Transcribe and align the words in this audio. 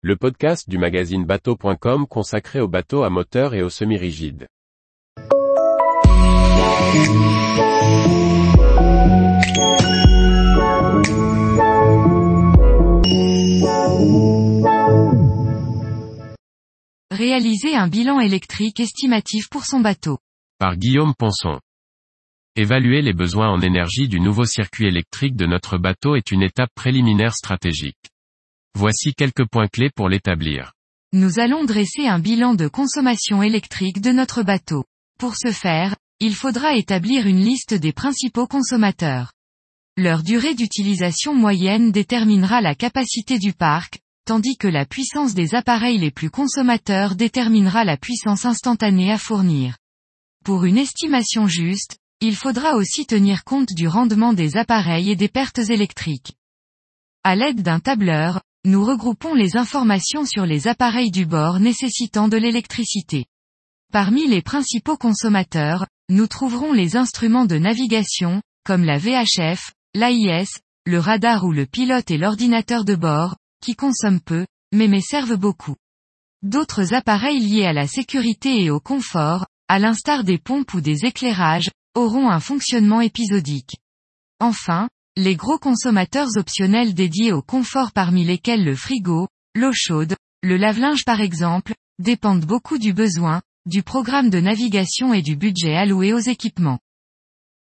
le 0.00 0.14
podcast 0.14 0.70
du 0.70 0.78
magazine 0.78 1.24
bateau.com 1.24 2.06
consacré 2.06 2.60
aux 2.60 2.68
bateaux 2.68 3.02
à 3.02 3.10
moteur 3.10 3.52
et 3.54 3.62
aux 3.62 3.68
semi-rigides. 3.68 4.46
Réaliser 17.10 17.74
un 17.74 17.88
bilan 17.88 18.20
électrique 18.20 18.78
estimatif 18.78 19.48
pour 19.50 19.64
son 19.64 19.80
bateau. 19.80 20.18
Par 20.60 20.76
Guillaume 20.76 21.14
Ponson. 21.18 21.58
Évaluer 22.54 23.02
les 23.02 23.12
besoins 23.12 23.48
en 23.48 23.60
énergie 23.60 24.06
du 24.06 24.20
nouveau 24.20 24.44
circuit 24.44 24.86
électrique 24.86 25.34
de 25.34 25.46
notre 25.46 25.76
bateau 25.76 26.14
est 26.14 26.30
une 26.30 26.42
étape 26.42 26.70
préliminaire 26.76 27.34
stratégique. 27.34 27.96
Voici 28.74 29.14
quelques 29.14 29.46
points 29.46 29.68
clés 29.68 29.90
pour 29.94 30.08
l'établir. 30.08 30.72
Nous 31.12 31.38
allons 31.38 31.64
dresser 31.64 32.06
un 32.06 32.18
bilan 32.18 32.54
de 32.54 32.68
consommation 32.68 33.42
électrique 33.42 34.00
de 34.00 34.10
notre 34.10 34.42
bateau. 34.42 34.84
Pour 35.18 35.36
ce 35.36 35.52
faire, 35.52 35.96
il 36.20 36.34
faudra 36.34 36.74
établir 36.74 37.26
une 37.26 37.40
liste 37.40 37.74
des 37.74 37.92
principaux 37.92 38.46
consommateurs. 38.46 39.32
Leur 39.96 40.22
durée 40.22 40.54
d'utilisation 40.54 41.34
moyenne 41.34 41.92
déterminera 41.92 42.60
la 42.60 42.74
capacité 42.74 43.38
du 43.38 43.52
parc, 43.52 44.00
tandis 44.24 44.56
que 44.56 44.68
la 44.68 44.84
puissance 44.84 45.34
des 45.34 45.54
appareils 45.54 45.98
les 45.98 46.10
plus 46.10 46.30
consommateurs 46.30 47.16
déterminera 47.16 47.84
la 47.84 47.96
puissance 47.96 48.44
instantanée 48.44 49.10
à 49.10 49.18
fournir. 49.18 49.76
Pour 50.44 50.64
une 50.64 50.78
estimation 50.78 51.46
juste, 51.46 51.96
il 52.20 52.36
faudra 52.36 52.74
aussi 52.74 53.06
tenir 53.06 53.44
compte 53.44 53.72
du 53.72 53.88
rendement 53.88 54.32
des 54.32 54.56
appareils 54.56 55.10
et 55.10 55.16
des 55.16 55.28
pertes 55.28 55.58
électriques. 55.70 56.34
À 57.24 57.36
l'aide 57.36 57.62
d'un 57.62 57.80
tableur, 57.80 58.42
nous 58.68 58.84
regroupons 58.84 59.32
les 59.32 59.56
informations 59.56 60.26
sur 60.26 60.44
les 60.44 60.68
appareils 60.68 61.10
du 61.10 61.24
bord 61.24 61.58
nécessitant 61.58 62.28
de 62.28 62.36
l'électricité. 62.36 63.24
Parmi 63.94 64.28
les 64.28 64.42
principaux 64.42 64.98
consommateurs, 64.98 65.86
nous 66.10 66.26
trouverons 66.26 66.74
les 66.74 66.94
instruments 66.94 67.46
de 67.46 67.56
navigation, 67.56 68.42
comme 68.66 68.84
la 68.84 68.98
VHF, 68.98 69.72
l'AIS, 69.94 70.50
le 70.84 70.98
radar 70.98 71.44
ou 71.44 71.52
le 71.52 71.64
pilote 71.64 72.10
et 72.10 72.18
l'ordinateur 72.18 72.84
de 72.84 72.94
bord, 72.94 73.36
qui 73.62 73.74
consomment 73.74 74.20
peu, 74.20 74.46
mais 74.74 74.86
mais 74.86 75.00
servent 75.00 75.38
beaucoup. 75.38 75.76
D'autres 76.42 76.92
appareils 76.92 77.40
liés 77.40 77.64
à 77.64 77.72
la 77.72 77.86
sécurité 77.86 78.62
et 78.62 78.70
au 78.70 78.80
confort, 78.80 79.46
à 79.68 79.78
l'instar 79.78 80.24
des 80.24 80.36
pompes 80.36 80.74
ou 80.74 80.82
des 80.82 81.06
éclairages, 81.06 81.70
auront 81.94 82.28
un 82.28 82.40
fonctionnement 82.40 83.00
épisodique. 83.00 83.78
Enfin, 84.40 84.90
les 85.18 85.34
gros 85.34 85.58
consommateurs 85.58 86.28
optionnels 86.36 86.94
dédiés 86.94 87.32
au 87.32 87.42
confort 87.42 87.90
parmi 87.90 88.24
lesquels 88.24 88.64
le 88.64 88.76
frigo, 88.76 89.26
l'eau 89.56 89.72
chaude, 89.74 90.14
le 90.44 90.56
lave-linge 90.56 91.04
par 91.04 91.20
exemple, 91.20 91.74
dépendent 91.98 92.44
beaucoup 92.44 92.78
du 92.78 92.92
besoin, 92.92 93.42
du 93.66 93.82
programme 93.82 94.30
de 94.30 94.38
navigation 94.38 95.12
et 95.12 95.22
du 95.22 95.34
budget 95.34 95.74
alloué 95.74 96.12
aux 96.12 96.20
équipements. 96.20 96.78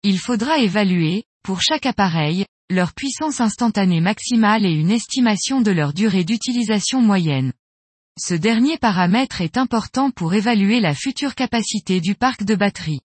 Il 0.03 0.19
faudra 0.19 0.59
évaluer, 0.59 1.23
pour 1.41 1.59
chaque 1.59 1.87
appareil, 1.87 2.45
leur 2.69 2.93
puissance 2.93 3.41
instantanée 3.41 3.99
maximale 3.99 4.63
et 4.63 4.71
une 4.71 4.91
estimation 4.91 5.59
de 5.59 5.71
leur 5.71 5.93
durée 5.93 6.25
d'utilisation 6.25 7.01
moyenne. 7.01 7.51
Ce 8.19 8.35
dernier 8.35 8.77
paramètre 8.77 9.41
est 9.41 9.57
important 9.57 10.11
pour 10.11 10.35
évaluer 10.35 10.79
la 10.79 10.93
future 10.93 11.33
capacité 11.33 11.99
du 11.99 12.13
parc 12.13 12.43
de 12.43 12.53
batterie. 12.53 13.01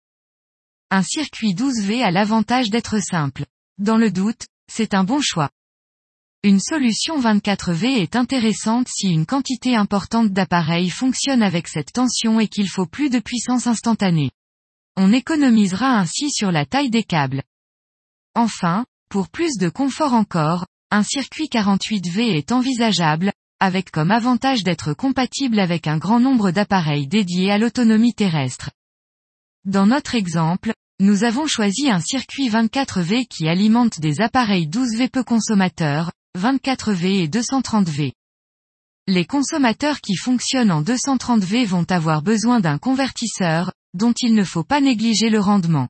Un 0.91 1.03
circuit 1.03 1.55
12V 1.55 2.03
a 2.03 2.11
l'avantage 2.11 2.69
d'être 2.69 3.03
simple. 3.03 3.47
Dans 3.79 3.97
le 3.97 4.13
doute, 4.13 4.47
c'est 4.71 4.95
un 4.95 5.03
bon 5.03 5.21
choix. 5.21 5.51
Une 6.45 6.61
solution 6.61 7.21
24V 7.21 7.87
est 7.87 8.15
intéressante 8.15 8.87
si 8.89 9.09
une 9.09 9.27
quantité 9.27 9.75
importante 9.75 10.31
d'appareils 10.31 10.91
fonctionne 10.91 11.43
avec 11.43 11.67
cette 11.67 11.93
tension 11.93 12.39
et 12.39 12.47
qu'il 12.47 12.69
faut 12.69 12.87
plus 12.87 13.11
de 13.11 13.19
puissance 13.19 13.67
instantanée. 13.67 14.31
On 14.97 15.13
économisera 15.13 15.99
ainsi 15.99 16.31
sur 16.31 16.53
la 16.53 16.67
taille 16.67 16.91
des 16.91 17.03
câbles. 17.03 17.43
Enfin, 18.37 18.87
pour 19.11 19.29
plus 19.29 19.57
de 19.59 19.69
confort 19.69 20.13
encore, 20.13 20.67
un 20.93 21.03
circuit 21.03 21.49
48V 21.49 22.37
est 22.37 22.53
envisageable, 22.53 23.33
avec 23.59 23.91
comme 23.91 24.13
avantage 24.13 24.63
d'être 24.63 24.95
compatible 24.95 25.59
avec 25.59 25.89
un 25.89 25.99
grand 25.99 26.21
nombre 26.21 26.53
d'appareils 26.53 27.09
dédiés 27.09 27.51
à 27.51 27.59
l'autonomie 27.59 28.15
terrestre. 28.15 28.71
Dans 29.65 29.87
notre 29.87 30.15
exemple, 30.15 30.75
nous 31.01 31.25
avons 31.25 31.49
choisi 31.49 31.91
un 31.91 32.01
circuit 32.01 32.49
24V 32.49 33.27
qui 33.27 33.49
alimente 33.49 33.99
des 33.99 34.21
appareils 34.21 34.69
12V 34.69 35.11
peu 35.11 35.25
consommateurs, 35.25 36.13
24V 36.39 37.25
et 37.25 37.29
230V. 37.29 38.13
Les 39.09 39.25
consommateurs 39.25 40.01
qui 40.01 40.15
fonctionnent 40.15 40.71
en 40.71 40.83
230V 40.83 41.67
vont 41.67 41.85
avoir 41.91 42.23
besoin 42.23 42.61
d'un 42.61 42.79
convertisseur, 42.79 43.73
dont 43.93 44.15
il 44.21 44.35
ne 44.35 44.45
faut 44.45 44.63
pas 44.63 44.81
négliger 44.81 45.31
le 45.31 45.41
rendement. 45.41 45.89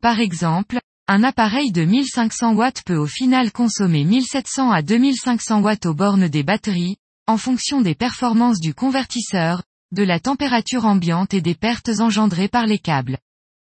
Par 0.00 0.20
exemple, 0.20 0.80
un 1.06 1.22
appareil 1.22 1.70
de 1.70 1.84
1500 1.84 2.54
watts 2.54 2.82
peut 2.86 2.96
au 2.96 3.06
final 3.06 3.52
consommer 3.52 4.04
1700 4.04 4.70
à 4.70 4.80
2500 4.80 5.60
watts 5.60 5.84
aux 5.84 5.94
bornes 5.94 6.28
des 6.28 6.44
batteries, 6.44 6.96
en 7.26 7.36
fonction 7.36 7.82
des 7.82 7.94
performances 7.94 8.58
du 8.58 8.72
convertisseur, 8.72 9.62
de 9.92 10.02
la 10.02 10.18
température 10.18 10.86
ambiante 10.86 11.34
et 11.34 11.42
des 11.42 11.54
pertes 11.54 11.90
engendrées 12.00 12.48
par 12.48 12.66
les 12.66 12.78
câbles. 12.78 13.18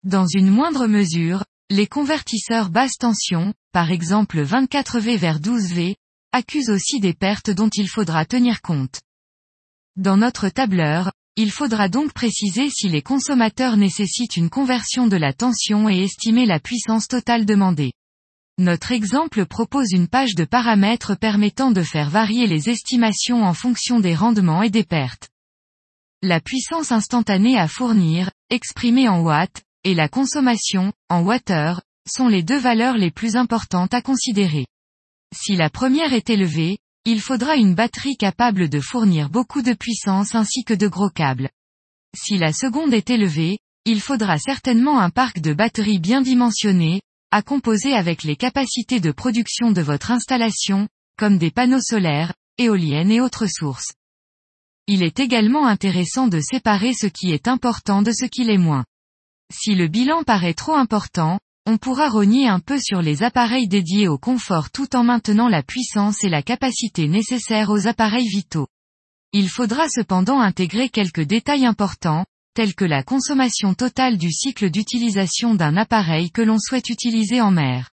Dans 0.03 0.25
une 0.25 0.49
moindre 0.49 0.87
mesure, 0.87 1.43
les 1.69 1.85
convertisseurs 1.85 2.71
basse 2.71 2.97
tension, 2.97 3.53
par 3.71 3.91
exemple 3.91 4.41
24V 4.43 5.15
vers 5.15 5.39
12V, 5.39 5.93
accusent 6.31 6.71
aussi 6.71 6.99
des 6.99 7.13
pertes 7.13 7.51
dont 7.51 7.69
il 7.69 7.87
faudra 7.87 8.25
tenir 8.25 8.63
compte. 8.63 8.99
Dans 9.97 10.17
notre 10.17 10.49
tableur, 10.49 11.11
il 11.35 11.51
faudra 11.51 11.87
donc 11.87 12.13
préciser 12.13 12.71
si 12.71 12.89
les 12.89 13.03
consommateurs 13.03 13.77
nécessitent 13.77 14.37
une 14.37 14.49
conversion 14.49 15.05
de 15.05 15.17
la 15.17 15.33
tension 15.33 15.87
et 15.87 15.99
estimer 15.99 16.47
la 16.47 16.59
puissance 16.59 17.07
totale 17.07 17.45
demandée. 17.45 17.93
Notre 18.57 18.93
exemple 18.93 19.45
propose 19.45 19.91
une 19.91 20.07
page 20.07 20.33
de 20.33 20.45
paramètres 20.45 21.15
permettant 21.15 21.69
de 21.69 21.83
faire 21.83 22.09
varier 22.09 22.47
les 22.47 22.69
estimations 22.69 23.43
en 23.43 23.53
fonction 23.53 23.99
des 23.99 24.15
rendements 24.15 24.63
et 24.63 24.71
des 24.71 24.83
pertes. 24.83 25.29
La 26.23 26.41
puissance 26.41 26.91
instantanée 26.91 27.59
à 27.59 27.67
fournir, 27.67 28.31
exprimée 28.49 29.07
en 29.07 29.21
watts, 29.21 29.61
et 29.83 29.93
la 29.93 30.07
consommation, 30.07 30.93
en 31.09 31.23
watt-heure, 31.23 31.81
sont 32.07 32.27
les 32.27 32.43
deux 32.43 32.59
valeurs 32.59 32.97
les 32.97 33.11
plus 33.11 33.35
importantes 33.35 33.93
à 33.93 34.01
considérer. 34.01 34.65
Si 35.35 35.55
la 35.55 35.69
première 35.69 36.13
est 36.13 36.29
élevée, 36.29 36.79
il 37.05 37.21
faudra 37.21 37.55
une 37.55 37.73
batterie 37.73 38.17
capable 38.17 38.69
de 38.69 38.79
fournir 38.79 39.29
beaucoup 39.29 39.61
de 39.61 39.73
puissance 39.73 40.35
ainsi 40.35 40.63
que 40.63 40.73
de 40.73 40.87
gros 40.87 41.09
câbles. 41.09 41.49
Si 42.15 42.37
la 42.37 42.53
seconde 42.53 42.93
est 42.93 43.09
élevée, 43.09 43.57
il 43.85 44.01
faudra 44.01 44.37
certainement 44.37 44.99
un 44.99 45.09
parc 45.09 45.39
de 45.39 45.53
batteries 45.53 45.99
bien 45.99 46.21
dimensionné, 46.21 47.01
à 47.31 47.41
composer 47.41 47.93
avec 47.93 48.23
les 48.23 48.35
capacités 48.35 48.99
de 48.99 49.11
production 49.11 49.71
de 49.71 49.81
votre 49.81 50.11
installation, 50.11 50.87
comme 51.17 51.37
des 51.37 51.49
panneaux 51.49 51.81
solaires, 51.81 52.33
éoliennes 52.57 53.11
et 53.11 53.21
autres 53.21 53.47
sources. 53.47 53.93
Il 54.87 55.01
est 55.01 55.19
également 55.19 55.65
intéressant 55.65 56.27
de 56.27 56.39
séparer 56.39 56.93
ce 56.93 57.07
qui 57.07 57.31
est 57.31 57.47
important 57.47 58.01
de 58.01 58.11
ce 58.11 58.25
qui 58.25 58.43
l'est 58.43 58.57
moins. 58.57 58.83
Si 59.51 59.75
le 59.75 59.87
bilan 59.87 60.23
paraît 60.23 60.53
trop 60.53 60.75
important, 60.75 61.39
on 61.65 61.77
pourra 61.77 62.09
rogner 62.09 62.47
un 62.47 62.59
peu 62.59 62.79
sur 62.79 63.01
les 63.01 63.21
appareils 63.21 63.67
dédiés 63.67 64.07
au 64.07 64.17
confort 64.17 64.71
tout 64.71 64.95
en 64.95 65.03
maintenant 65.03 65.47
la 65.47 65.61
puissance 65.61 66.23
et 66.23 66.29
la 66.29 66.41
capacité 66.41 67.07
nécessaires 67.07 67.69
aux 67.69 67.87
appareils 67.87 68.27
vitaux. 68.27 68.67
Il 69.33 69.49
faudra 69.49 69.87
cependant 69.89 70.39
intégrer 70.39 70.89
quelques 70.89 71.21
détails 71.21 71.65
importants, 71.65 72.25
tels 72.53 72.75
que 72.75 72.85
la 72.85 73.03
consommation 73.03 73.73
totale 73.73 74.17
du 74.17 74.31
cycle 74.31 74.69
d'utilisation 74.69 75.53
d'un 75.53 75.77
appareil 75.77 76.31
que 76.31 76.41
l'on 76.41 76.59
souhaite 76.59 76.89
utiliser 76.89 77.41
en 77.41 77.51
mer. 77.51 77.89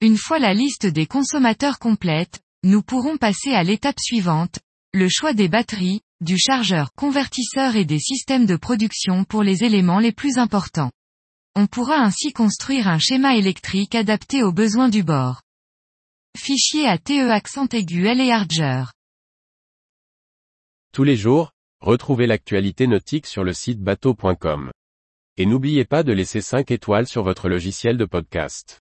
Une 0.00 0.16
fois 0.16 0.38
la 0.38 0.54
liste 0.54 0.86
des 0.86 1.06
consommateurs 1.06 1.78
complète, 1.78 2.40
nous 2.62 2.82
pourrons 2.82 3.16
passer 3.16 3.52
à 3.52 3.62
l'étape 3.62 4.00
suivante, 4.00 4.60
le 4.94 5.08
choix 5.08 5.34
des 5.34 5.48
batteries, 5.48 6.00
du 6.20 6.38
chargeur 6.38 6.92
convertisseur 6.94 7.76
et 7.76 7.84
des 7.84 7.98
systèmes 7.98 8.46
de 8.46 8.56
production 8.56 9.24
pour 9.24 9.42
les 9.42 9.62
éléments 9.62 9.98
les 9.98 10.12
plus 10.12 10.38
importants. 10.38 10.90
On 11.54 11.66
pourra 11.66 12.00
ainsi 12.00 12.32
construire 12.32 12.88
un 12.88 12.98
schéma 12.98 13.36
électrique 13.36 13.94
adapté 13.94 14.42
aux 14.42 14.52
besoins 14.52 14.88
du 14.88 15.02
bord. 15.02 15.42
Fichier 16.36 16.86
à 16.86 16.98
TE 16.98 17.30
accent 17.30 17.66
aigu 17.72 18.06
et 18.06 18.32
Harger. 18.32 18.84
Tous 20.92 21.04
les 21.04 21.16
jours, 21.16 21.52
retrouvez 21.80 22.26
l'actualité 22.26 22.86
nautique 22.86 23.26
sur 23.26 23.44
le 23.44 23.52
site 23.52 23.80
bateau.com. 23.80 24.70
Et 25.36 25.46
n'oubliez 25.46 25.84
pas 25.84 26.02
de 26.02 26.12
laisser 26.12 26.40
5 26.40 26.70
étoiles 26.70 27.06
sur 27.06 27.22
votre 27.22 27.48
logiciel 27.48 27.96
de 27.98 28.04
podcast. 28.04 28.80